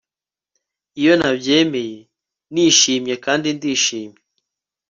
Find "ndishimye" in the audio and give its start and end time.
3.57-4.19